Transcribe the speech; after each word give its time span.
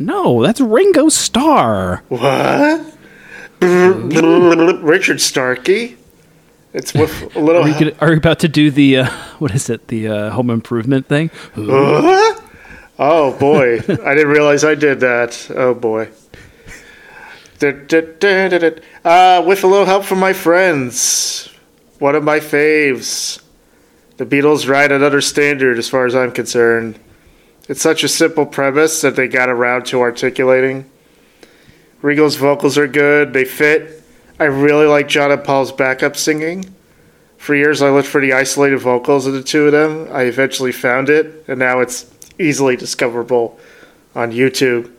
No, 0.00 0.42
that's 0.42 0.62
Ringo 0.62 1.10
Starr. 1.10 2.02
What? 2.08 2.96
Richard 4.82 5.20
Starkey. 5.20 5.98
It's 6.72 6.94
with 6.94 7.36
a 7.36 7.38
little. 7.38 7.64
Are 7.64 7.68
you, 7.68 7.74
gonna, 7.74 7.92
are 8.00 8.12
you 8.12 8.16
about 8.16 8.38
to 8.38 8.48
do 8.48 8.70
the 8.70 8.98
uh, 8.98 9.10
what 9.38 9.54
is 9.54 9.68
it? 9.68 9.88
The 9.88 10.08
uh, 10.08 10.30
home 10.30 10.48
improvement 10.48 11.06
thing? 11.06 11.30
Oh 12.98 13.36
boy, 13.38 13.74
I 13.74 14.14
didn't 14.14 14.28
realize 14.28 14.64
I 14.64 14.74
did 14.74 15.00
that. 15.00 15.50
Oh 15.54 15.74
boy. 15.74 16.08
Uh, 17.62 19.42
with 19.46 19.64
a 19.64 19.66
little 19.66 19.84
help 19.84 20.04
from 20.04 20.18
my 20.18 20.32
friends, 20.32 21.50
one 21.98 22.14
of 22.14 22.24
my 22.24 22.40
faves. 22.40 23.42
The 24.16 24.24
Beatles 24.24 24.66
ride 24.66 24.92
another 24.92 25.20
standard, 25.20 25.78
as 25.78 25.90
far 25.90 26.06
as 26.06 26.14
I'm 26.14 26.32
concerned. 26.32 26.98
It's 27.70 27.80
such 27.80 28.02
a 28.02 28.08
simple 28.08 28.46
premise 28.46 29.00
that 29.02 29.14
they 29.14 29.28
got 29.28 29.48
around 29.48 29.86
to 29.86 30.00
articulating. 30.00 30.90
Ringo's 32.02 32.34
vocals 32.34 32.76
are 32.76 32.88
good, 32.88 33.32
they 33.32 33.44
fit. 33.44 34.02
I 34.40 34.46
really 34.46 34.86
like 34.86 35.06
John 35.06 35.30
and 35.30 35.44
Paul's 35.44 35.70
backup 35.70 36.16
singing. 36.16 36.74
For 37.38 37.54
years, 37.54 37.80
I 37.80 37.90
looked 37.90 38.08
for 38.08 38.20
the 38.20 38.32
isolated 38.32 38.78
vocals 38.78 39.24
of 39.24 39.34
the 39.34 39.42
two 39.44 39.66
of 39.66 39.72
them. 39.72 40.08
I 40.10 40.22
eventually 40.22 40.72
found 40.72 41.10
it, 41.10 41.44
and 41.46 41.60
now 41.60 41.78
it's 41.78 42.12
easily 42.40 42.74
discoverable 42.74 43.60
on 44.16 44.32
YouTube. 44.32 44.90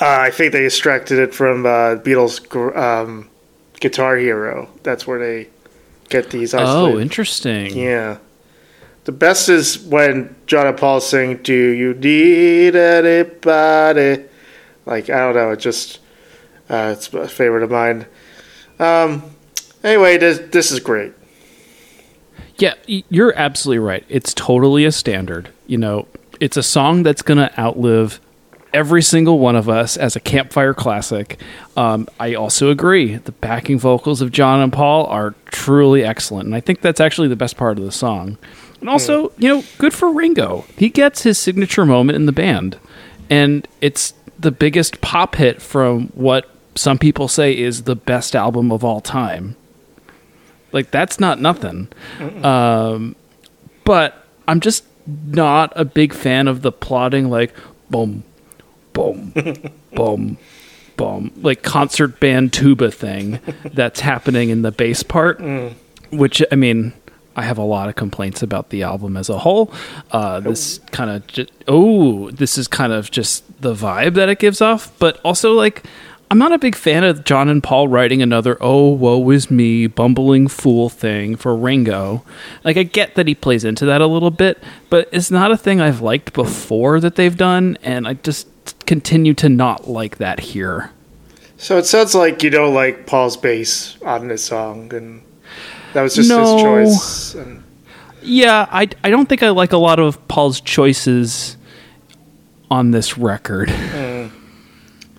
Uh, 0.00 0.06
I 0.08 0.32
think 0.32 0.52
they 0.52 0.66
extracted 0.66 1.20
it 1.20 1.32
from 1.32 1.66
uh, 1.66 2.02
Beatles 2.02 2.76
um, 2.76 3.30
Guitar 3.78 4.16
Hero. 4.16 4.68
That's 4.82 5.06
where 5.06 5.20
they 5.20 5.50
get 6.08 6.30
these. 6.30 6.52
Isolated. 6.52 6.96
Oh, 6.96 7.00
interesting. 7.00 7.78
Yeah. 7.78 8.18
The 9.04 9.12
best 9.12 9.48
is 9.48 9.78
when 9.78 10.34
John 10.46 10.66
and 10.66 10.76
Paul 10.76 11.00
sing, 11.00 11.36
Do 11.42 11.54
you 11.54 11.94
need 11.94 12.74
anybody? 12.74 14.24
Like, 14.86 15.10
I 15.10 15.18
don't 15.18 15.34
know, 15.34 15.50
it 15.50 15.60
just, 15.60 16.00
uh, 16.68 16.94
it's 16.96 17.12
a 17.12 17.28
favorite 17.28 17.62
of 17.62 17.70
mine. 17.70 18.06
Um, 18.78 19.22
anyway, 19.82 20.18
this, 20.18 20.38
this 20.50 20.70
is 20.70 20.80
great. 20.80 21.12
Yeah, 22.56 22.74
you're 22.86 23.34
absolutely 23.36 23.80
right. 23.80 24.04
It's 24.08 24.32
totally 24.32 24.84
a 24.84 24.92
standard. 24.92 25.50
You 25.66 25.78
know, 25.78 26.06
it's 26.40 26.56
a 26.56 26.62
song 26.62 27.02
that's 27.02 27.22
going 27.22 27.38
to 27.38 27.60
outlive 27.60 28.20
every 28.72 29.02
single 29.02 29.38
one 29.38 29.56
of 29.56 29.68
us 29.68 29.96
as 29.96 30.16
a 30.16 30.20
campfire 30.20 30.74
classic. 30.74 31.40
Um, 31.76 32.08
I 32.18 32.34
also 32.34 32.70
agree. 32.70 33.16
The 33.16 33.32
backing 33.32 33.78
vocals 33.78 34.20
of 34.20 34.32
John 34.32 34.60
and 34.60 34.72
Paul 34.72 35.06
are 35.06 35.34
truly 35.46 36.04
excellent. 36.04 36.46
And 36.46 36.54
I 36.54 36.60
think 36.60 36.80
that's 36.80 37.00
actually 37.00 37.28
the 37.28 37.36
best 37.36 37.56
part 37.56 37.78
of 37.78 37.84
the 37.84 37.92
song. 37.92 38.36
And 38.84 38.90
also, 38.90 39.32
you 39.38 39.48
know, 39.48 39.64
good 39.78 39.94
for 39.94 40.12
Ringo. 40.12 40.66
He 40.76 40.90
gets 40.90 41.22
his 41.22 41.38
signature 41.38 41.86
moment 41.86 42.16
in 42.16 42.26
the 42.26 42.32
band. 42.32 42.78
And 43.30 43.66
it's 43.80 44.12
the 44.38 44.50
biggest 44.50 45.00
pop 45.00 45.36
hit 45.36 45.62
from 45.62 46.08
what 46.08 46.50
some 46.74 46.98
people 46.98 47.26
say 47.26 47.56
is 47.56 47.84
the 47.84 47.96
best 47.96 48.36
album 48.36 48.70
of 48.70 48.84
all 48.84 49.00
time. 49.00 49.56
Like, 50.70 50.90
that's 50.90 51.18
not 51.18 51.40
nothing. 51.40 51.88
Um, 52.44 53.16
but 53.84 54.22
I'm 54.46 54.60
just 54.60 54.84
not 55.06 55.72
a 55.76 55.86
big 55.86 56.12
fan 56.12 56.46
of 56.46 56.60
the 56.60 56.70
plotting, 56.70 57.30
like, 57.30 57.54
boom, 57.88 58.22
boom, 58.92 59.32
boom, 59.94 60.36
boom, 60.98 61.32
like 61.40 61.62
concert 61.62 62.20
band 62.20 62.52
tuba 62.52 62.90
thing 62.90 63.40
that's 63.64 64.00
happening 64.00 64.50
in 64.50 64.60
the 64.60 64.72
bass 64.72 65.02
part. 65.02 65.40
Which, 66.10 66.42
I 66.52 66.56
mean, 66.56 66.92
I 67.36 67.42
have 67.42 67.58
a 67.58 67.64
lot 67.64 67.88
of 67.88 67.96
complaints 67.96 68.42
about 68.42 68.70
the 68.70 68.82
album 68.82 69.16
as 69.16 69.28
a 69.28 69.38
whole. 69.38 69.72
Uh, 70.10 70.40
this 70.40 70.78
kind 70.92 71.10
of 71.10 71.48
oh, 71.68 72.30
this 72.30 72.56
is 72.58 72.68
kind 72.68 72.92
of 72.92 73.10
just 73.10 73.44
the 73.60 73.74
vibe 73.74 74.14
that 74.14 74.28
it 74.28 74.38
gives 74.38 74.60
off, 74.60 74.96
but 74.98 75.20
also 75.24 75.52
like 75.52 75.84
I'm 76.30 76.38
not 76.38 76.52
a 76.52 76.58
big 76.58 76.74
fan 76.74 77.04
of 77.04 77.24
John 77.24 77.48
and 77.48 77.62
Paul 77.62 77.88
writing 77.88 78.22
another 78.22 78.56
"Oh, 78.60 78.88
woe 78.88 79.30
is 79.30 79.50
me" 79.50 79.86
bumbling 79.86 80.48
fool 80.48 80.88
thing 80.88 81.36
for 81.36 81.54
Ringo. 81.54 82.24
Like 82.64 82.76
I 82.76 82.82
get 82.82 83.14
that 83.14 83.28
he 83.28 83.34
plays 83.34 83.64
into 83.64 83.84
that 83.86 84.00
a 84.00 84.06
little 84.06 84.30
bit, 84.30 84.62
but 84.90 85.08
it's 85.12 85.30
not 85.30 85.52
a 85.52 85.56
thing 85.56 85.80
I've 85.80 86.00
liked 86.00 86.32
before 86.32 87.00
that 87.00 87.16
they've 87.16 87.36
done, 87.36 87.78
and 87.82 88.08
I 88.08 88.14
just 88.14 88.48
continue 88.86 89.34
to 89.34 89.48
not 89.48 89.88
like 89.88 90.18
that 90.18 90.40
here. 90.40 90.90
So 91.56 91.78
it 91.78 91.86
sounds 91.86 92.14
like 92.14 92.42
you 92.42 92.50
don't 92.50 92.74
like 92.74 93.06
Paul's 93.06 93.36
bass 93.36 93.96
on 94.02 94.28
this 94.28 94.44
song, 94.44 94.92
and 94.94 95.22
that 95.94 96.02
was 96.02 96.14
just 96.14 96.28
No. 96.28 96.78
his 96.78 96.92
choice. 96.92 97.34
And 97.34 97.62
Yeah, 98.22 98.66
I, 98.70 98.88
I 99.02 99.10
don't 99.10 99.28
think 99.28 99.42
I 99.42 99.50
like 99.50 99.72
a 99.72 99.78
lot 99.78 99.98
of 99.98 100.26
Paul's 100.28 100.60
choices 100.60 101.56
on 102.70 102.90
this 102.90 103.16
record. 103.18 103.70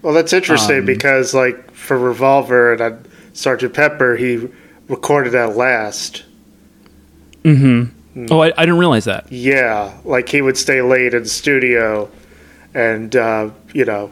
well, 0.02 0.14
that's 0.14 0.34
interesting 0.34 0.80
Um, 0.80 0.86
because, 0.86 1.34
like, 1.34 1.72
for 1.72 1.98
Revolver 1.98 2.74
and 2.74 2.82
on 2.82 3.06
Sergeant 3.34 3.74
Pepper, 3.74 4.16
he 4.16 4.48
recorded 4.88 5.32
that 5.34 5.56
last. 5.58 6.24
Mm-hmm. 7.44 8.26
Oh, 8.32 8.42
I, 8.42 8.48
I 8.58 8.66
didn't 8.66 8.78
realize 8.78 9.06
that. 9.06 9.32
Yeah, 9.32 9.94
like 10.06 10.30
he 10.30 10.42
would 10.42 10.58
stay 10.58 10.82
late 10.82 11.14
in 11.14 11.24
the 11.24 11.30
studio, 11.30 12.10
and 12.74 13.14
uh, 13.16 13.50
you 13.74 13.84
know, 13.86 14.10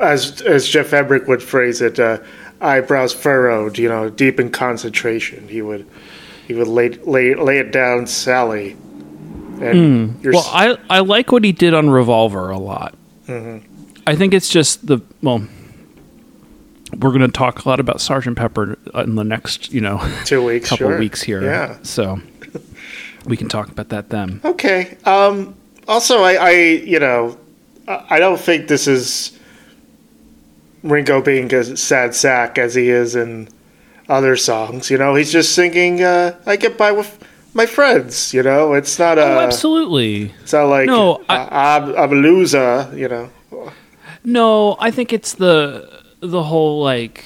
as 0.00 0.40
as 0.42 0.68
Geoff 0.68 0.92
Emerick 0.92 1.26
would 1.26 1.42
phrase 1.42 1.82
it, 1.82 1.98
uh, 1.98 2.18
eyebrows 2.60 3.12
furrowed, 3.12 3.78
you 3.78 3.88
know, 3.88 4.08
deep 4.08 4.40
in 4.40 4.50
concentration. 4.50 5.48
He 5.48 5.62
would 5.62 5.86
he 6.46 6.54
would 6.54 6.68
lay 6.68 6.90
lay 6.90 7.34
lay 7.34 7.58
it 7.58 7.72
down, 7.72 8.06
Sally. 8.06 8.76
And 9.60 10.22
you're 10.22 10.34
Well, 10.34 10.48
I, 10.52 10.76
I 10.90 11.00
like 11.00 11.32
what 11.32 11.42
he 11.42 11.52
did 11.52 11.72
on 11.72 11.88
Revolver 11.88 12.50
a 12.50 12.58
lot. 12.58 12.94
Mm-hmm. 13.26 13.66
I 14.06 14.14
think 14.14 14.34
it's 14.34 14.48
just 14.48 14.86
the 14.86 15.00
well. 15.22 15.46
We're 16.92 17.10
going 17.10 17.22
to 17.22 17.28
talk 17.28 17.64
a 17.64 17.68
lot 17.68 17.80
about 17.80 18.00
Sergeant 18.00 18.38
Pepper 18.38 18.78
in 18.94 19.16
the 19.16 19.24
next, 19.24 19.72
you 19.72 19.80
know, 19.80 20.00
two 20.24 20.44
weeks, 20.44 20.68
couple 20.68 20.88
sure. 20.88 20.98
weeks 20.98 21.20
here. 21.20 21.42
Yeah. 21.42 21.78
So 21.82 22.20
we 23.26 23.36
can 23.36 23.48
talk 23.48 23.68
about 23.68 23.88
that 23.88 24.08
then. 24.08 24.40
Okay. 24.44 24.96
Um, 25.04 25.56
also, 25.88 26.22
I, 26.22 26.34
I, 26.34 26.50
you 26.52 27.00
know, 27.00 27.36
I 27.88 28.18
don't 28.20 28.40
think 28.40 28.68
this 28.68 28.86
is 28.86 29.35
Ringo 30.82 31.20
being 31.20 31.52
a 31.52 31.76
sad 31.76 32.14
sack 32.14 32.58
as 32.58 32.74
he 32.74 32.88
is 32.88 33.16
in 33.16 33.48
other 34.08 34.36
songs. 34.36 34.90
You 34.90 34.98
know, 34.98 35.14
he's 35.14 35.32
just 35.32 35.54
singing. 35.54 36.02
Uh, 36.02 36.36
I 36.46 36.56
get 36.56 36.78
by 36.78 36.92
with 36.92 37.18
my 37.54 37.66
friends. 37.66 38.32
You 38.32 38.42
know, 38.42 38.74
it's 38.74 38.98
not 38.98 39.18
a. 39.18 39.22
oh, 39.22 39.38
absolutely. 39.40 40.32
It's 40.42 40.52
not 40.52 40.66
like 40.66 40.86
No, 40.86 41.22
I, 41.28 41.76
am 41.76 41.96
I'm 41.96 42.12
a 42.12 42.14
loser. 42.14 42.90
You 42.94 43.08
know. 43.08 43.30
No, 44.24 44.76
I 44.80 44.90
think 44.90 45.12
it's 45.12 45.34
the 45.34 46.02
the 46.20 46.42
whole 46.44 46.82
like 46.82 47.24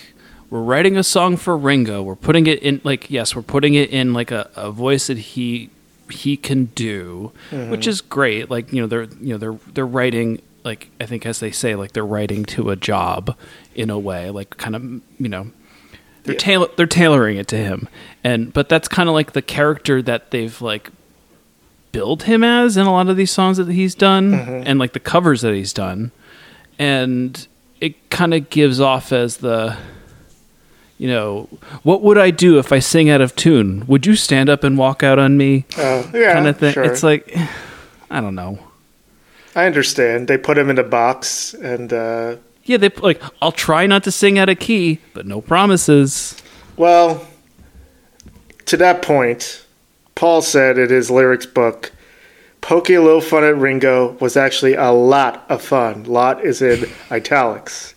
we're 0.50 0.62
writing 0.62 0.96
a 0.96 1.02
song 1.02 1.36
for 1.36 1.56
Ringo. 1.56 2.02
We're 2.02 2.16
putting 2.16 2.46
it 2.46 2.62
in 2.62 2.80
like 2.84 3.10
yes, 3.10 3.34
we're 3.34 3.42
putting 3.42 3.74
it 3.74 3.90
in 3.90 4.12
like 4.12 4.30
a, 4.30 4.50
a 4.56 4.70
voice 4.70 5.06
that 5.06 5.18
he 5.18 5.70
he 6.10 6.36
can 6.36 6.66
do, 6.66 7.32
which 7.50 7.86
is 7.86 8.00
great. 8.00 8.50
Like 8.50 8.72
you 8.72 8.80
know 8.80 8.86
they're 8.86 9.04
you 9.04 9.32
know 9.34 9.38
they're 9.38 9.58
they're 9.72 9.86
writing 9.86 10.42
like 10.64 10.90
I 11.00 11.06
think 11.06 11.26
as 11.26 11.40
they 11.40 11.50
say 11.50 11.74
like 11.74 11.92
they're 11.92 12.04
writing 12.04 12.44
to 12.46 12.70
a 12.70 12.76
job 12.76 13.36
in 13.74 13.90
a 13.90 13.98
way 13.98 14.30
like 14.30 14.56
kind 14.56 14.76
of 14.76 14.82
you 15.18 15.28
know 15.28 15.50
they're 16.24 16.34
tailor 16.34 16.68
they're 16.76 16.86
tailoring 16.86 17.36
it 17.36 17.48
to 17.48 17.56
him. 17.56 17.88
And 18.22 18.52
but 18.52 18.68
that's 18.68 18.88
kind 18.88 19.08
of 19.08 19.14
like 19.14 19.32
the 19.32 19.42
character 19.42 20.02
that 20.02 20.30
they've 20.30 20.60
like 20.60 20.90
build 21.92 22.24
him 22.24 22.44
as 22.44 22.76
in 22.76 22.86
a 22.86 22.92
lot 22.92 23.08
of 23.08 23.16
these 23.16 23.30
songs 23.30 23.56
that 23.56 23.68
he's 23.68 23.94
done 23.94 24.34
and 24.34 24.78
like 24.78 24.92
the 24.92 25.00
covers 25.00 25.40
that 25.42 25.54
he's 25.54 25.72
done. 25.72 26.12
And 26.78 27.46
it 27.80 28.10
kind 28.10 28.34
of 28.34 28.50
gives 28.50 28.80
off 28.80 29.12
as 29.12 29.38
the 29.38 29.76
you 30.98 31.08
know 31.08 31.48
what 31.82 32.02
would 32.02 32.18
i 32.18 32.30
do 32.30 32.58
if 32.58 32.72
i 32.72 32.78
sing 32.78 33.08
out 33.08 33.20
of 33.22 33.34
tune? 33.34 33.86
Would 33.86 34.06
you 34.06 34.14
stand 34.16 34.50
up 34.50 34.62
and 34.62 34.76
walk 34.76 35.02
out 35.02 35.18
on 35.18 35.36
me? 35.36 35.64
Uh, 35.76 36.06
yeah. 36.12 36.34
kind 36.34 36.46
of 36.46 36.58
thing. 36.58 36.74
Sure. 36.74 36.84
it's 36.84 37.02
like 37.02 37.34
i 38.10 38.20
don't 38.20 38.34
know 38.34 38.58
I 39.54 39.66
understand. 39.66 40.28
They 40.28 40.38
put 40.38 40.56
him 40.58 40.70
in 40.70 40.78
a 40.78 40.84
box, 40.84 41.54
and 41.54 41.92
uh, 41.92 42.36
yeah 42.64 42.76
they 42.76 42.90
like 42.90 43.20
i'll 43.42 43.50
try 43.52 43.86
not 43.86 44.04
to 44.04 44.12
sing 44.12 44.38
out 44.38 44.48
of 44.50 44.58
key 44.60 44.98
but 45.14 45.26
no 45.26 45.40
promises 45.40 46.36
Well, 46.76 47.26
to 48.66 48.76
that 48.76 49.02
point, 49.02 49.64
Paul 50.14 50.42
said 50.42 50.78
in 50.78 50.88
his 50.90 51.10
lyrics 51.10 51.46
book, 51.46 51.90
poking 52.60 52.96
a 52.96 53.00
little 53.00 53.22
fun 53.22 53.42
at 53.44 53.56
Ringo 53.56 54.12
was 54.20 54.36
actually 54.36 54.74
a 54.74 54.90
lot 54.92 55.44
of 55.48 55.62
fun. 55.62 56.04
Lot 56.04 56.44
is 56.44 56.62
in 56.62 56.88
italics. 57.10 57.94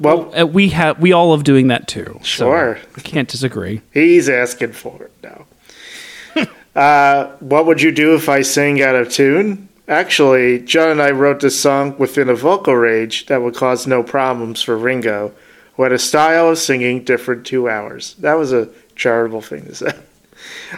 Well, 0.00 0.32
Uh, 0.38 0.46
we 0.46 0.68
have 0.70 1.00
we 1.00 1.12
all 1.12 1.30
love 1.30 1.44
doing 1.44 1.68
that 1.68 1.88
too. 1.88 2.18
so 2.22 2.44
Sure. 2.44 2.78
I 2.96 3.00
can't 3.00 3.28
disagree. 3.28 3.80
he's 3.94 4.28
asking 4.28 4.72
for 4.72 5.04
it 5.04 5.12
now. 5.22 6.46
uh, 6.80 7.30
what 7.40 7.64
would 7.66 7.80
you 7.80 7.92
do 7.92 8.14
if 8.16 8.28
I 8.28 8.42
sang 8.42 8.82
out 8.82 8.96
of 8.96 9.08
tune? 9.10 9.68
Actually, 9.88 10.58
John 10.58 10.90
and 10.90 11.00
I 11.00 11.12
wrote 11.12 11.40
this 11.40 11.58
song 11.58 11.96
within 11.96 12.28
a 12.28 12.34
vocal 12.34 12.76
range 12.76 13.24
that 13.26 13.40
would 13.40 13.54
cause 13.54 13.86
no 13.86 14.02
problems 14.02 14.60
for 14.60 14.76
Ringo, 14.76 15.32
who 15.74 15.82
had 15.82 15.92
a 15.92 15.98
style 15.98 16.50
of 16.50 16.58
singing 16.58 17.04
different 17.04 17.46
to 17.46 17.70
ours. 17.70 18.14
That 18.18 18.34
was 18.34 18.52
a 18.52 18.68
charitable 18.96 19.40
thing 19.40 19.64
to 19.64 19.74
say. 19.74 19.92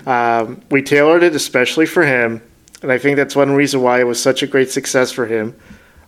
Um, 0.06 0.62
we 0.70 0.80
tailored 0.80 1.22
it 1.22 1.34
especially 1.34 1.84
for 1.84 2.04
him, 2.04 2.40
and 2.82 2.90
I 2.90 2.96
think 2.96 3.16
that's 3.16 3.36
one 3.36 3.50
reason 3.52 3.82
why 3.82 4.00
it 4.00 4.06
was 4.06 4.22
such 4.22 4.42
a 4.42 4.46
great 4.46 4.70
success 4.70 5.12
for 5.12 5.26
him 5.26 5.54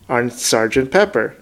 on 0.08 0.30
Sgt. 0.30 0.90
Pepper. 0.90 1.36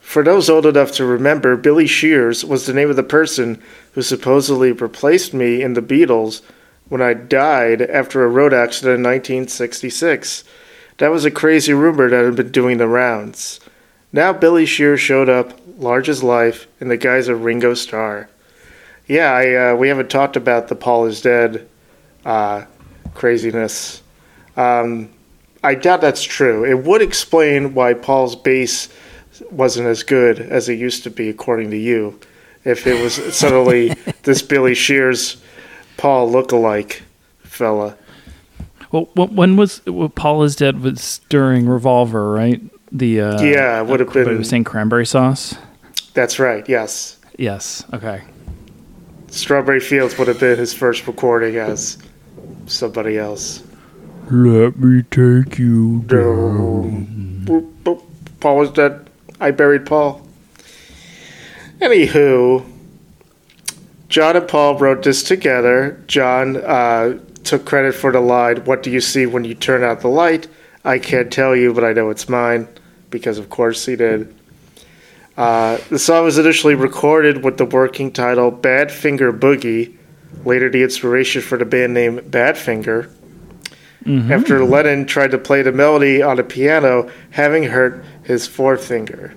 For 0.00 0.22
those 0.22 0.50
old 0.50 0.66
enough 0.66 0.92
to 0.92 1.06
remember, 1.06 1.56
Billy 1.56 1.86
Shears 1.86 2.44
was 2.44 2.66
the 2.66 2.74
name 2.74 2.90
of 2.90 2.96
the 2.96 3.02
person 3.02 3.62
who 3.92 4.02
supposedly 4.02 4.72
replaced 4.72 5.32
me 5.32 5.62
in 5.62 5.74
the 5.74 5.80
Beatles 5.80 6.42
when 6.88 7.00
I 7.00 7.14
died 7.14 7.80
after 7.80 8.24
a 8.24 8.28
road 8.28 8.52
accident 8.52 8.96
in 8.96 9.02
1966. 9.02 10.44
That 10.98 11.10
was 11.10 11.24
a 11.24 11.30
crazy 11.30 11.72
rumor 11.72 12.08
that 12.08 12.24
had 12.24 12.36
been 12.36 12.52
doing 12.52 12.78
the 12.78 12.88
rounds. 12.88 13.60
Now 14.12 14.32
Billy 14.32 14.64
Shears 14.64 15.00
showed 15.00 15.28
up, 15.28 15.58
large 15.76 16.08
as 16.08 16.22
life, 16.22 16.68
in 16.80 16.88
the 16.88 16.96
guise 16.96 17.28
of 17.28 17.44
Ringo 17.44 17.74
Starr. 17.74 18.28
Yeah, 19.06 19.32
I, 19.32 19.54
uh, 19.54 19.74
we 19.74 19.88
haven't 19.88 20.10
talked 20.10 20.36
about 20.36 20.68
the 20.68 20.76
Paul 20.76 21.06
is 21.06 21.20
dead 21.20 21.68
uh, 22.24 22.64
craziness. 23.14 24.02
Um, 24.56 25.10
I 25.62 25.74
doubt 25.74 26.00
that's 26.00 26.22
true. 26.22 26.64
It 26.64 26.84
would 26.84 27.02
explain 27.02 27.74
why 27.74 27.94
Paul's 27.94 28.36
bass 28.36 28.88
wasn't 29.50 29.88
as 29.88 30.02
good 30.02 30.38
as 30.38 30.68
it 30.68 30.78
used 30.78 31.02
to 31.04 31.10
be, 31.10 31.28
according 31.28 31.70
to 31.70 31.76
you. 31.76 32.18
If 32.64 32.86
it 32.86 33.02
was 33.02 33.14
suddenly 33.36 33.88
this 34.22 34.42
Billy 34.42 34.74
Shears 34.74 35.42
Paul 35.96 36.30
look-alike 36.30 37.02
fella. 37.42 37.96
Well, 38.94 39.26
when 39.26 39.56
was 39.56 39.84
well, 39.86 40.08
Paul 40.08 40.44
is 40.44 40.54
dead 40.54 40.80
was 40.80 41.20
during 41.28 41.66
Revolver, 41.68 42.30
right? 42.30 42.60
The 42.92 43.20
uh, 43.22 43.42
Yeah, 43.42 43.80
it 43.80 43.86
would 43.88 43.98
have 43.98 44.10
but 44.10 44.18
it 44.18 44.26
been- 44.26 44.38
was 44.38 44.48
saying 44.48 44.64
cranberry 44.64 45.04
sauce. 45.06 45.56
That's 46.14 46.38
right. 46.38 46.66
Yes, 46.68 47.18
Yes. 47.36 47.84
Okay. 47.92 48.22
Strawberry 49.28 49.80
Fields 49.80 50.16
would 50.16 50.28
have 50.28 50.38
been 50.38 50.56
his 50.56 50.72
first 50.72 51.08
recording 51.08 51.56
as 51.56 51.98
somebody 52.66 53.18
else. 53.18 53.64
Let 54.30 54.78
me 54.78 55.02
take 55.10 55.58
you 55.58 56.02
down. 56.06 57.74
Paul 58.38 58.56
was 58.58 58.70
dead. 58.70 59.10
I 59.40 59.50
buried 59.50 59.86
Paul. 59.86 60.24
Anywho, 61.80 62.64
John 64.08 64.36
and 64.36 64.46
Paul 64.46 64.78
wrote 64.78 65.02
this 65.02 65.24
together. 65.24 66.00
John 66.06 66.56
uh, 66.58 67.18
took 67.44 67.64
credit 67.64 67.94
for 67.94 68.12
the 68.12 68.20
line, 68.20 68.64
What 68.64 68.82
do 68.82 68.90
you 68.90 69.00
see 69.00 69.26
when 69.26 69.44
you 69.44 69.54
turn 69.54 69.84
out 69.84 70.00
the 70.00 70.08
light? 70.08 70.48
I 70.84 70.98
can't 70.98 71.32
tell 71.32 71.56
you, 71.56 71.72
but 71.72 71.84
I 71.84 71.92
know 71.92 72.10
it's 72.10 72.28
mine, 72.28 72.68
because 73.10 73.38
of 73.38 73.48
course 73.50 73.86
he 73.86 73.96
did. 73.96 74.34
Uh, 75.36 75.78
the 75.88 75.98
song 75.98 76.24
was 76.24 76.38
initially 76.38 76.74
recorded 76.74 77.42
with 77.42 77.56
the 77.56 77.64
working 77.64 78.12
title 78.12 78.50
Bad 78.50 78.92
Finger 78.92 79.32
Boogie, 79.32 79.96
later 80.44 80.70
the 80.70 80.82
inspiration 80.82 81.42
for 81.42 81.58
the 81.58 81.64
band 81.64 81.94
name 81.94 82.18
Badfinger 82.18 83.10
after 84.06 84.64
Lennon 84.64 85.06
tried 85.06 85.30
to 85.30 85.38
play 85.38 85.62
the 85.62 85.72
melody 85.72 86.20
on 86.20 86.38
a 86.38 86.42
piano, 86.42 87.10
having 87.30 87.64
hurt 87.64 88.04
his 88.22 88.46
forefinger. 88.46 89.34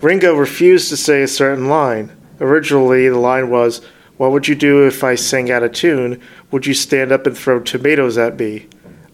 Ringo 0.00 0.34
refused 0.34 0.88
to 0.88 0.96
say 0.96 1.22
a 1.22 1.28
certain 1.28 1.68
line. 1.68 2.10
Originally, 2.40 3.08
the 3.08 3.18
line 3.18 3.48
was, 3.48 3.80
What 4.16 4.30
would 4.30 4.46
you 4.46 4.54
do 4.54 4.86
if 4.86 5.02
I 5.02 5.16
sang 5.16 5.50
out 5.50 5.62
of 5.62 5.72
tune? 5.72 6.20
Would 6.50 6.66
you 6.66 6.74
stand 6.74 7.10
up 7.12 7.26
and 7.26 7.36
throw 7.36 7.60
tomatoes 7.60 8.16
at 8.16 8.38
me? 8.38 8.66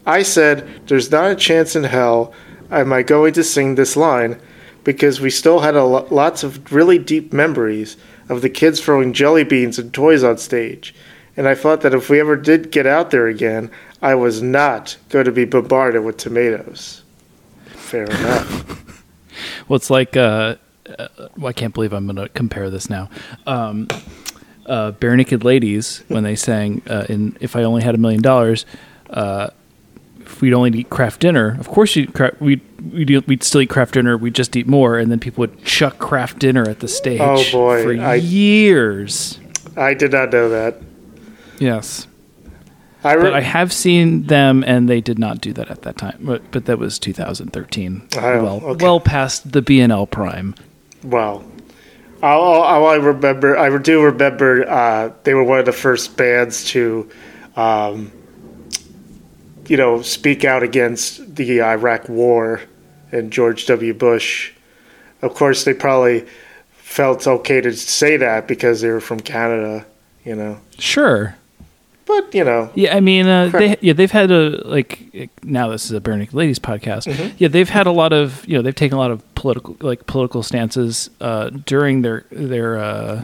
I 0.05 0.23
said, 0.23 0.67
There's 0.87 1.11
not 1.11 1.31
a 1.31 1.35
chance 1.35 1.75
in 1.75 1.83
hell 1.83 2.33
am 2.69 2.93
I 2.93 3.03
going 3.03 3.33
to 3.33 3.43
sing 3.43 3.75
this 3.75 3.97
line 3.97 4.39
because 4.83 5.19
we 5.19 5.29
still 5.29 5.59
had 5.59 5.75
lo- 5.75 6.07
lots 6.09 6.43
of 6.43 6.71
really 6.71 6.97
deep 6.97 7.33
memories 7.33 7.97
of 8.29 8.41
the 8.41 8.49
kids 8.49 8.79
throwing 8.79 9.13
jelly 9.13 9.43
beans 9.43 9.77
and 9.77 9.93
toys 9.93 10.23
on 10.23 10.37
stage. 10.37 10.95
And 11.37 11.47
I 11.47 11.55
thought 11.55 11.81
that 11.81 11.93
if 11.93 12.09
we 12.09 12.19
ever 12.19 12.35
did 12.35 12.71
get 12.71 12.85
out 12.85 13.11
there 13.11 13.27
again, 13.27 13.71
I 14.01 14.15
was 14.15 14.41
not 14.41 14.97
going 15.09 15.25
to 15.25 15.31
be 15.31 15.45
bombarded 15.45 16.03
with 16.03 16.17
tomatoes. 16.17 17.03
Fair 17.65 18.05
enough. 18.05 18.77
Well, 19.67 19.77
it's 19.77 19.89
like 19.89 20.17
uh, 20.17 20.55
uh, 20.99 21.07
well, 21.37 21.47
I 21.47 21.53
can't 21.53 21.73
believe 21.73 21.93
I'm 21.93 22.05
going 22.05 22.17
to 22.17 22.29
compare 22.29 22.69
this 22.69 22.89
now. 22.89 23.09
Um, 23.47 23.87
uh, 24.65 24.91
Barenaked 24.93 25.43
Ladies 25.43 26.03
when 26.07 26.23
they 26.23 26.35
sang 26.35 26.81
uh, 26.89 27.05
in 27.09 27.37
"If 27.39 27.55
I 27.55 27.63
Only 27.63 27.83
Had 27.83 27.95
a 27.95 27.97
Million 27.97 28.21
Dollars," 28.21 28.65
uh, 29.09 29.49
if 30.19 30.41
we'd 30.41 30.53
only 30.53 30.71
eat 30.79 30.89
Kraft 30.89 31.21
Dinner, 31.21 31.57
of 31.59 31.67
course 31.67 31.95
you'd 31.95 32.13
cra- 32.13 32.35
we'd 32.39 32.61
we'd, 32.93 33.09
we'd 33.27 33.43
still 33.43 33.61
eat 33.61 33.69
Kraft 33.69 33.93
Dinner. 33.93 34.17
We'd 34.17 34.35
just 34.35 34.55
eat 34.55 34.67
more, 34.67 34.97
and 34.97 35.11
then 35.11 35.19
people 35.19 35.41
would 35.41 35.63
chuck 35.65 35.97
Kraft 35.99 36.39
Dinner 36.39 36.67
at 36.69 36.79
the 36.79 36.87
stage. 36.87 37.19
Oh, 37.21 37.43
boy, 37.51 37.83
for 37.83 37.93
I- 38.01 38.15
years. 38.15 39.39
I 39.77 39.93
did 39.93 40.11
not 40.11 40.31
know 40.31 40.49
that. 40.49 40.81
Yes, 41.59 42.07
I, 43.03 43.13
re- 43.13 43.21
but 43.23 43.33
I 43.33 43.41
have 43.41 43.71
seen 43.71 44.23
them, 44.23 44.63
and 44.65 44.89
they 44.89 44.99
did 45.01 45.17
not 45.19 45.41
do 45.41 45.53
that 45.53 45.69
at 45.69 45.83
that 45.83 45.97
time. 45.97 46.17
But, 46.21 46.49
but 46.51 46.65
that 46.65 46.77
was 46.79 46.97
2013. 46.99 48.07
Oh, 48.17 48.43
well, 48.43 48.61
okay. 48.63 48.83
well 48.85 48.99
past 48.99 49.51
the 49.51 49.61
BNL 49.61 50.09
prime. 50.09 50.55
well, 51.03 51.43
I 52.23 52.95
remember, 52.95 53.57
I 53.57 53.75
do 53.77 54.03
remember, 54.03 54.69
uh, 54.69 55.11
they 55.23 55.33
were 55.33 55.43
one 55.43 55.59
of 55.59 55.65
the 55.65 55.71
first 55.71 56.17
bands 56.17 56.65
to, 56.65 57.09
um, 57.55 58.11
you 59.67 59.77
know, 59.77 60.01
speak 60.01 60.45
out 60.45 60.63
against 60.63 61.35
the 61.35 61.61
Iraq 61.61 62.09
War 62.09 62.61
and 63.11 63.31
George 63.31 63.65
W. 63.65 63.93
Bush. 63.93 64.51
Of 65.21 65.33
course, 65.33 65.63
they 65.63 65.73
probably 65.73 66.25
felt 66.71 67.25
okay 67.25 67.61
to 67.61 67.73
say 67.73 68.17
that 68.17 68.47
because 68.47 68.81
they 68.81 68.89
were 68.89 69.01
from 69.01 69.19
Canada, 69.19 69.85
you 70.25 70.35
know. 70.35 70.59
Sure. 70.77 71.35
But 72.11 72.35
you 72.35 72.43
know, 72.43 72.69
Yeah, 72.75 72.93
I 72.93 72.99
mean, 72.99 73.25
uh, 73.27 73.47
they 73.47 73.77
yeah 73.79 73.93
they've 73.93 74.11
had 74.11 74.31
a 74.31 74.61
like 74.67 75.31
now 75.43 75.69
this 75.69 75.85
is 75.85 75.91
a 75.91 75.99
Naked 76.01 76.33
Ladies 76.33 76.59
podcast. 76.59 77.07
Mm-hmm. 77.07 77.35
Yeah, 77.37 77.47
they've 77.47 77.69
had 77.69 77.87
a 77.87 77.91
lot 77.91 78.11
of 78.11 78.45
you 78.45 78.57
know 78.57 78.61
they've 78.61 78.75
taken 78.75 78.97
a 78.97 78.99
lot 78.99 79.11
of 79.11 79.35
political 79.35 79.77
like 79.79 80.07
political 80.07 80.43
stances 80.43 81.09
uh, 81.21 81.51
during 81.51 82.01
their 82.01 82.25
their 82.29 82.77
uh, 82.77 83.23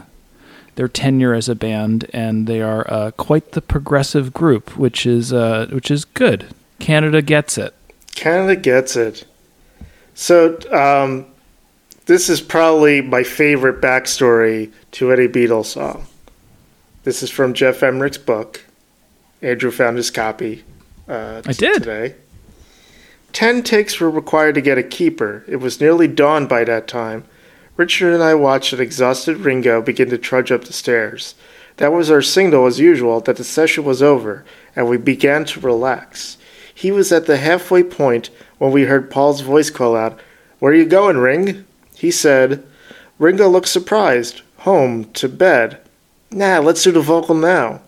their 0.76 0.88
tenure 0.88 1.34
as 1.34 1.50
a 1.50 1.54
band, 1.54 2.08
and 2.14 2.46
they 2.46 2.62
are 2.62 2.90
uh, 2.90 3.10
quite 3.10 3.52
the 3.52 3.60
progressive 3.60 4.32
group, 4.32 4.74
which 4.78 5.04
is 5.04 5.34
uh, 5.34 5.66
which 5.70 5.90
is 5.90 6.06
good. 6.06 6.46
Canada 6.78 7.20
gets 7.20 7.58
it. 7.58 7.74
Canada 8.14 8.56
gets 8.56 8.96
it. 8.96 9.26
So, 10.14 10.58
um, 10.72 11.26
this 12.06 12.30
is 12.30 12.40
probably 12.40 13.02
my 13.02 13.22
favorite 13.22 13.82
backstory 13.82 14.72
to 14.92 15.12
any 15.12 15.28
Beatles 15.28 15.66
song. 15.66 16.06
This 17.04 17.22
is 17.22 17.30
from 17.30 17.52
Geoff 17.52 17.82
Emerick's 17.82 18.18
book. 18.18 18.64
Andrew 19.42 19.70
found 19.70 19.96
his 19.96 20.10
copy 20.10 20.64
uh, 21.08 21.42
I 21.46 21.52
did. 21.52 21.82
today. 21.82 22.14
Ten 23.32 23.62
takes 23.62 24.00
were 24.00 24.10
required 24.10 24.54
to 24.54 24.60
get 24.60 24.78
a 24.78 24.82
keeper. 24.82 25.44
It 25.46 25.56
was 25.56 25.80
nearly 25.80 26.08
dawn 26.08 26.46
by 26.46 26.64
that 26.64 26.88
time. 26.88 27.24
Richard 27.76 28.12
and 28.12 28.22
I 28.22 28.34
watched 28.34 28.72
an 28.72 28.80
exhausted 28.80 29.38
Ringo 29.38 29.80
begin 29.80 30.10
to 30.10 30.18
trudge 30.18 30.50
up 30.50 30.64
the 30.64 30.72
stairs. 30.72 31.34
That 31.76 31.92
was 31.92 32.10
our 32.10 32.22
signal, 32.22 32.66
as 32.66 32.80
usual, 32.80 33.20
that 33.20 33.36
the 33.36 33.44
session 33.44 33.84
was 33.84 34.02
over, 34.02 34.44
and 34.74 34.88
we 34.88 34.96
began 34.96 35.44
to 35.44 35.60
relax. 35.60 36.36
He 36.74 36.90
was 36.90 37.12
at 37.12 37.26
the 37.26 37.36
halfway 37.36 37.84
point 37.84 38.30
when 38.58 38.72
we 38.72 38.84
heard 38.84 39.10
Paul's 39.10 39.42
voice 39.42 39.70
call 39.70 39.94
out, 39.94 40.18
Where 40.58 40.72
are 40.72 40.76
you 40.76 40.86
going, 40.86 41.18
Ring? 41.18 41.64
He 41.94 42.10
said, 42.10 42.66
Ringo 43.18 43.48
looked 43.48 43.68
surprised. 43.68 44.42
Home, 44.58 45.04
to 45.12 45.28
bed. 45.28 45.78
Nah, 46.32 46.58
let's 46.58 46.82
do 46.82 46.90
the 46.90 47.00
vocal 47.00 47.36
now. 47.36 47.80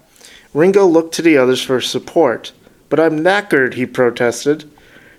Ringo 0.52 0.86
looked 0.86 1.14
to 1.14 1.22
the 1.22 1.36
others 1.36 1.62
for 1.62 1.80
support. 1.80 2.52
But 2.88 3.00
I'm 3.00 3.20
knackered, 3.20 3.74
he 3.74 3.86
protested. 3.86 4.70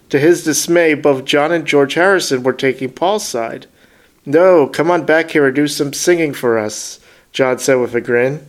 To 0.09 0.19
his 0.19 0.43
dismay, 0.43 0.93
both 0.93 1.23
John 1.23 1.53
and 1.53 1.65
George 1.65 1.93
Harrison 1.93 2.43
were 2.43 2.53
taking 2.53 2.91
Paul's 2.91 3.25
side. 3.25 3.65
No, 4.25 4.67
come 4.67 4.91
on 4.91 5.05
back 5.05 5.31
here 5.31 5.47
and 5.47 5.55
do 5.55 5.67
some 5.67 5.93
singing 5.93 6.33
for 6.33 6.59
us, 6.59 6.99
John 7.31 7.59
said 7.59 7.75
with 7.75 7.95
a 7.95 8.01
grin. 8.01 8.45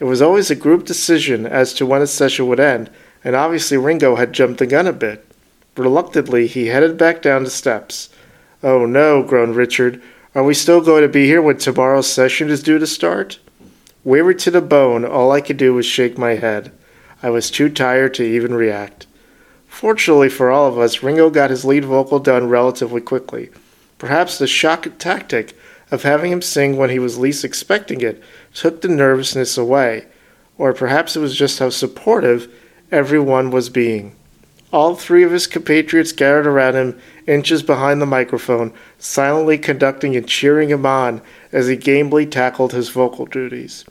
It 0.00 0.04
was 0.04 0.20
always 0.20 0.50
a 0.50 0.56
group 0.56 0.84
decision 0.84 1.46
as 1.46 1.72
to 1.74 1.86
when 1.86 2.02
a 2.02 2.06
session 2.06 2.48
would 2.48 2.60
end, 2.60 2.90
and 3.22 3.36
obviously 3.36 3.76
Ringo 3.76 4.16
had 4.16 4.32
jumped 4.32 4.58
the 4.58 4.66
gun 4.66 4.86
a 4.86 4.92
bit. 4.92 5.24
Reluctantly, 5.76 6.48
he 6.48 6.66
headed 6.66 6.98
back 6.98 7.22
down 7.22 7.44
the 7.44 7.50
steps. 7.50 8.08
Oh 8.62 8.84
no, 8.84 9.22
groaned 9.22 9.54
Richard. 9.54 10.02
Are 10.34 10.42
we 10.42 10.54
still 10.54 10.80
going 10.80 11.02
to 11.02 11.08
be 11.08 11.26
here 11.26 11.40
when 11.40 11.58
tomorrow's 11.58 12.12
session 12.12 12.50
is 12.50 12.62
due 12.62 12.80
to 12.80 12.86
start? 12.86 13.38
Weary 14.08 14.36
to 14.36 14.50
the 14.50 14.62
bone, 14.62 15.04
all 15.04 15.32
I 15.32 15.42
could 15.42 15.58
do 15.58 15.74
was 15.74 15.84
shake 15.84 16.16
my 16.16 16.36
head. 16.36 16.72
I 17.22 17.28
was 17.28 17.50
too 17.50 17.68
tired 17.68 18.14
to 18.14 18.24
even 18.24 18.54
react. 18.54 19.06
Fortunately 19.66 20.30
for 20.30 20.50
all 20.50 20.66
of 20.66 20.78
us, 20.78 21.02
Ringo 21.02 21.28
got 21.28 21.50
his 21.50 21.62
lead 21.62 21.84
vocal 21.84 22.18
done 22.18 22.48
relatively 22.48 23.02
quickly. 23.02 23.50
Perhaps 23.98 24.38
the 24.38 24.46
shock 24.46 24.88
tactic 24.98 25.54
of 25.90 26.04
having 26.04 26.32
him 26.32 26.40
sing 26.40 26.78
when 26.78 26.88
he 26.88 26.98
was 26.98 27.18
least 27.18 27.44
expecting 27.44 28.00
it 28.00 28.22
took 28.54 28.80
the 28.80 28.88
nervousness 28.88 29.58
away, 29.58 30.06
or 30.56 30.72
perhaps 30.72 31.14
it 31.14 31.20
was 31.20 31.36
just 31.36 31.58
how 31.58 31.68
supportive 31.68 32.50
everyone 32.90 33.50
was 33.50 33.68
being. 33.68 34.16
All 34.72 34.94
three 34.94 35.22
of 35.22 35.32
his 35.32 35.46
compatriots 35.46 36.12
gathered 36.12 36.46
around 36.46 36.76
him, 36.76 36.98
inches 37.26 37.62
behind 37.62 38.00
the 38.00 38.06
microphone, 38.06 38.72
silently 38.98 39.58
conducting 39.58 40.16
and 40.16 40.26
cheering 40.26 40.70
him 40.70 40.86
on 40.86 41.20
as 41.52 41.66
he 41.66 41.76
gamely 41.76 42.24
tackled 42.24 42.72
his 42.72 42.88
vocal 42.88 43.26
duties. 43.26 43.84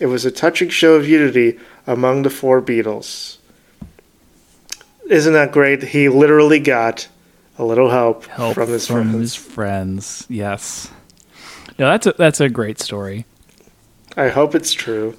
It 0.00 0.06
was 0.06 0.24
a 0.24 0.30
touching 0.30 0.68
show 0.68 0.94
of 0.94 1.08
unity 1.08 1.58
among 1.86 2.22
the 2.22 2.30
four 2.30 2.62
Beatles. 2.62 3.38
Isn't 5.08 5.32
that 5.32 5.52
great? 5.52 5.82
He 5.82 6.08
literally 6.08 6.60
got 6.60 7.08
a 7.58 7.64
little 7.64 7.90
help, 7.90 8.26
Help 8.26 8.54
from 8.54 8.68
his 8.68 8.86
friends. 8.86 9.14
his 9.14 9.34
friends. 9.34 10.26
Yes. 10.28 10.90
No, 11.78 11.88
that's 11.88 12.06
a 12.06 12.12
that's 12.12 12.40
a 12.40 12.48
great 12.48 12.78
story. 12.80 13.24
I 14.16 14.28
hope 14.28 14.54
it's 14.54 14.72
true. 14.72 15.16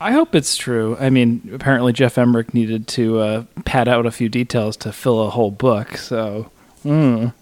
I 0.00 0.12
hope 0.12 0.34
it's 0.34 0.56
true. 0.56 0.96
I 1.00 1.08
mean, 1.10 1.50
apparently 1.54 1.92
Geoff 1.92 2.18
Emerick 2.18 2.52
needed 2.52 2.86
to 2.88 3.18
uh, 3.20 3.44
pad 3.64 3.86
out 3.88 4.06
a 4.06 4.10
few 4.10 4.28
details 4.28 4.76
to 4.78 4.92
fill 4.92 5.22
a 5.22 5.30
whole 5.30 5.52
book. 5.52 5.96
So, 5.96 6.50
mm. 6.84 7.32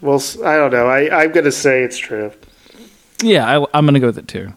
Well, 0.00 0.16
s- 0.16 0.40
I 0.40 0.56
don't 0.56 0.72
know. 0.72 0.86
I, 0.86 1.22
I'm 1.24 1.30
going 1.32 1.44
to 1.44 1.52
say 1.52 1.82
it's 1.82 1.98
true. 1.98 2.32
yeah, 3.22 3.46
I, 3.46 3.66
I'm 3.74 3.84
going 3.84 3.94
to 3.94 4.00
go 4.00 4.06
with 4.06 4.18
it 4.18 4.28
too. 4.28 4.52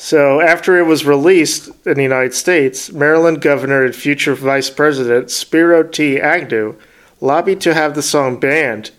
So, 0.00 0.40
after 0.40 0.78
it 0.78 0.84
was 0.84 1.04
released 1.04 1.68
in 1.84 1.94
the 1.94 2.02
United 2.02 2.32
States, 2.32 2.90
Maryland 2.90 3.42
Governor 3.42 3.84
and 3.84 3.94
future 3.94 4.34
Vice 4.34 4.70
President 4.70 5.30
Spiro 5.30 5.82
T. 5.82 6.18
Agnew 6.18 6.76
lobbied 7.20 7.60
to 7.60 7.74
have 7.74 7.94
the 7.94 8.00
song 8.00 8.40
banned 8.40 8.92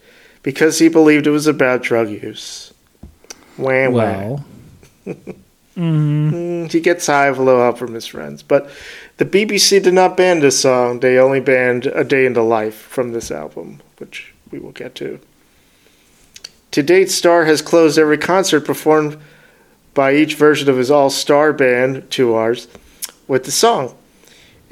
because 0.43 0.77
he 0.77 0.89
believed 0.89 1.25
it 1.25 1.31
was 1.31 1.47
about 1.47 1.81
drug 1.81 2.11
use. 2.11 2.71
Wah, 3.57 3.89
wah. 3.89 3.93
Well, 3.95 4.45
Mm, 5.77 6.69
he 6.71 6.81
gets 6.81 7.07
high 7.07 7.27
of 7.27 7.39
a 7.39 7.41
little 7.41 7.61
help 7.61 7.77
from 7.77 7.93
his 7.93 8.05
friends. 8.05 8.43
But 8.43 8.69
the 9.17 9.25
BBC 9.25 9.81
did 9.81 9.93
not 9.93 10.17
ban 10.17 10.41
this 10.41 10.59
song. 10.59 10.99
They 10.99 11.17
only 11.17 11.39
banned 11.39 11.85
A 11.85 12.03
Day 12.03 12.25
in 12.25 12.33
the 12.33 12.43
Life 12.43 12.75
from 12.75 13.13
this 13.13 13.31
album, 13.31 13.81
which 13.97 14.33
we 14.51 14.59
will 14.59 14.73
get 14.73 14.95
to. 14.95 15.19
To 16.71 16.83
date, 16.83 17.09
Starr 17.09 17.45
has 17.45 17.61
closed 17.61 17.97
every 17.97 18.17
concert 18.17 18.65
performed 18.65 19.17
by 19.93 20.13
each 20.13 20.35
version 20.35 20.69
of 20.69 20.77
his 20.77 20.91
all 20.91 21.09
star 21.09 21.53
band, 21.53 22.09
Two 22.09 22.33
R's, 22.33 22.67
with 23.27 23.43
the 23.43 23.51
song. 23.51 23.95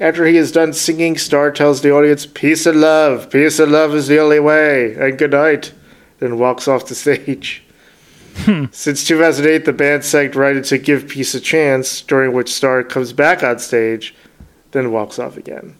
After 0.00 0.24
he 0.24 0.38
is 0.38 0.50
done 0.50 0.72
singing, 0.72 1.18
Starr 1.18 1.50
tells 1.50 1.82
the 1.82 1.92
audience, 1.92 2.24
Peace 2.24 2.64
and 2.64 2.80
love, 2.80 3.30
peace 3.30 3.58
and 3.58 3.70
love 3.70 3.94
is 3.94 4.06
the 4.06 4.18
only 4.18 4.40
way, 4.40 4.94
and 4.94 5.18
good 5.18 5.32
night, 5.32 5.74
then 6.20 6.38
walks 6.38 6.66
off 6.66 6.86
the 6.86 6.94
stage. 6.94 7.62
Hmm. 8.36 8.66
Since 8.70 9.04
2008, 9.04 9.66
the 9.66 9.72
band 9.74 10.04
sank 10.04 10.34
right 10.34 10.56
into 10.56 10.78
Give 10.78 11.06
Peace 11.06 11.34
a 11.34 11.40
Chance, 11.40 12.00
during 12.02 12.32
which 12.32 12.50
Starr 12.50 12.82
comes 12.82 13.12
back 13.12 13.42
on 13.42 13.58
stage, 13.58 14.14
then 14.70 14.90
walks 14.90 15.18
off 15.18 15.36
again. 15.36 15.76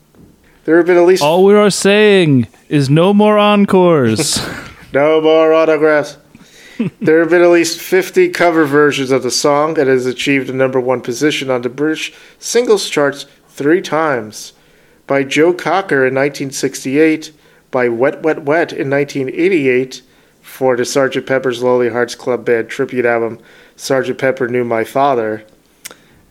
There 0.65 0.77
have 0.77 0.87
been 0.87 0.99
at 0.99 1.07
least 1.07 1.23
all 1.23 1.45
we 1.45 1.55
are 1.55 1.71
saying 1.71 2.49
is 2.69 2.91
no 2.91 3.15
more 3.15 3.39
encores. 3.39 4.39
no 4.93 5.23
more 5.23 5.55
autographs. 5.55 6.19
There 7.01 7.21
have 7.21 7.31
been 7.31 7.43
at 7.43 7.51
least 7.51 7.81
50 7.81 8.31
cover 8.31 8.65
versions 8.65 9.11
of 9.11 9.23
the 9.23 9.31
song 9.31 9.79
and 9.79 9.89
has 9.89 10.07
achieved 10.07 10.49
a 10.49 10.55
number 10.55 10.81
one 10.81 11.01
position 11.01 11.51
on 11.51 11.63
the 11.63 11.69
British 11.69 12.13
singles 12.39 12.89
charts 12.89 13.27
three 13.49 13.83
times. 13.83 14.53
By 15.07 15.25
Joe 15.25 15.53
Cocker 15.53 16.07
in 16.07 16.15
1968, 16.15 17.33
by 17.71 17.89
Wet 17.89 18.23
Wet 18.23 18.43
Wet 18.45 18.73
in 18.73 18.89
1988, 18.89 20.03
for 20.41 20.77
the 20.77 20.85
Sgt. 20.85 21.27
Pepper's 21.27 21.63
Lonely 21.63 21.91
Hearts 21.91 22.15
Club 22.15 22.45
Band 22.45 22.69
tribute 22.69 23.05
album, 23.05 23.39
Sgt. 23.77 24.19
Pepper 24.19 24.49
Knew 24.49 24.65
My 24.65 24.85
Father, 24.85 25.45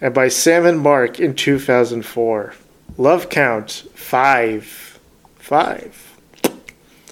and 0.01 0.13
by 0.13 0.27
Sam 0.27 0.65
and 0.65 0.79
Mark 0.79 1.19
in 1.19 1.35
2004. 1.35 2.53
Love 2.97 3.29
count 3.29 3.83
five. 3.93 4.99
Five. 5.35 6.17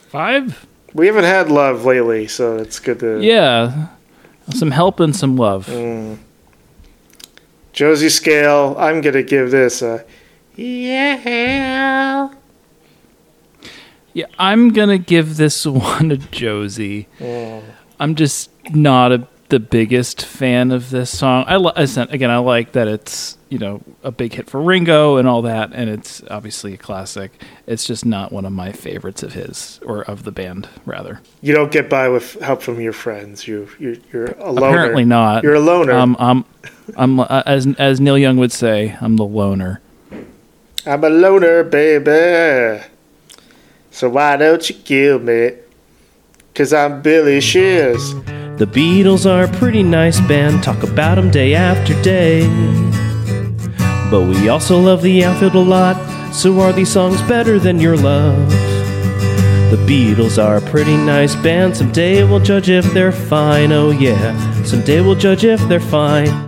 Five? 0.10 0.68
We 0.94 1.08
haven't 1.08 1.26
had 1.26 1.52
love 1.52 1.86
lately, 1.86 2.28
so 2.28 2.58
it's 2.58 2.80
good 2.80 3.00
to. 3.00 3.20
Yeah. 3.22 3.88
Some 4.52 4.72
help 4.72 5.00
and 5.00 5.16
some 5.16 5.36
love. 5.36 5.68
Mm. 5.68 6.18
Josie 7.74 8.10
Scale, 8.10 8.76
I'm 8.80 9.02
going 9.02 9.14
to 9.14 9.24
give 9.24 9.52
this 9.52 9.82
a. 9.82 10.06
Yeah. 10.56 12.30
Yeah, 14.18 14.26
I'm 14.40 14.70
gonna 14.74 14.98
give 14.98 15.38
this 15.38 15.64
one 15.68 16.10
to 16.10 16.18
Josie. 16.18 17.08
Mm. 17.20 17.62
I'm 18.00 18.16
just 18.16 18.50
not 18.72 19.12
a, 19.12 19.28
the 19.50 19.60
biggest 19.60 20.26
fan 20.26 20.72
of 20.72 20.90
this 20.90 21.16
song. 21.16 21.46
I 21.48 21.58
li- 21.58 21.72
again, 21.76 22.32
I 22.32 22.40
like 22.40 22.72
that 22.72 22.88
it's 22.88 23.37
you 23.50 23.58
know 23.58 23.82
a 24.04 24.12
big 24.12 24.34
hit 24.34 24.50
for 24.50 24.62
Ringo 24.62 25.18
and 25.18 25.28
all 25.28 25.42
that, 25.44 25.72
and 25.74 25.90
it's 25.90 26.22
obviously 26.30 26.74
a 26.74 26.78
classic. 26.78 27.32
It's 27.66 27.86
just 27.86 28.06
not 28.06 28.32
one 28.32 28.46
of 28.46 28.52
my 28.52 28.72
favorites 28.72 29.24
of 29.24 29.34
his 29.34 29.80
or 29.86 30.02
of 30.04 30.24
the 30.24 30.32
band, 30.32 30.68
rather. 30.86 31.22
You 31.42 31.54
don't 31.54 31.72
get 31.72 31.90
by 31.90 32.10
with 32.10 32.34
help 32.42 32.62
from 32.62 32.80
your 32.82 32.94
friends. 32.94 33.48
You, 33.48 33.70
you 33.80 34.02
you're 34.12 34.32
a 34.40 34.52
loner. 34.52 34.68
Apparently 34.68 35.06
not. 35.06 35.44
You're 35.44 35.56
a 35.56 35.60
loner. 35.60 35.94
Um, 35.94 36.16
I'm, 36.20 36.46
I'm 36.96 37.20
uh, 37.20 37.44
as 37.46 37.68
as 37.78 38.00
Neil 38.00 38.18
Young 38.18 38.38
would 38.38 38.52
say, 38.52 38.98
I'm 39.02 39.16
the 39.18 39.26
loner. 39.26 39.82
I'm 40.86 41.04
a 41.04 41.10
loner, 41.10 41.64
baby. 41.64 42.84
So 43.92 44.10
why 44.10 44.38
don't 44.38 44.70
you 44.70 44.76
kill 44.76 45.20
me? 45.20 45.52
Cause 46.54 46.74
I'm 46.74 47.02
Billy 47.02 47.40
Shears. 47.40 48.14
The 48.58 48.66
Beatles 48.66 49.30
are 49.30 49.44
a 49.44 49.58
pretty 49.60 49.84
nice 49.84 50.20
band, 50.22 50.64
talk 50.64 50.82
about 50.82 51.20
'em 51.20 51.30
day 51.30 51.54
after 51.54 51.94
day. 52.02 52.48
But 54.10 54.22
we 54.22 54.48
also 54.48 54.80
love 54.80 55.02
the 55.02 55.26
outfield 55.26 55.56
a 55.56 55.60
lot, 55.60 56.34
so 56.34 56.60
are 56.62 56.72
these 56.72 56.92
songs 56.92 57.22
better 57.24 57.60
than 57.60 57.80
your 57.80 57.98
love? 57.98 58.50
The 59.70 59.78
Beatles 59.86 60.42
are 60.42 60.58
a 60.58 60.62
pretty 60.62 60.96
nice 60.96 61.36
band, 61.36 61.76
someday 61.76 62.24
we'll 62.24 62.40
judge 62.40 62.70
if 62.70 62.86
they're 62.94 63.12
fine, 63.12 63.74
oh 63.74 63.90
yeah. 63.90 64.64
Someday 64.64 65.02
we'll 65.02 65.16
judge 65.16 65.44
if 65.44 65.60
they're 65.68 65.82
fine. 65.82 66.47